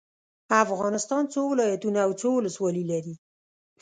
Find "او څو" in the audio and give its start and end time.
2.05-2.29